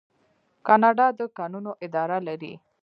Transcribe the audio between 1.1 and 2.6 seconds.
د کانونو اداره لري.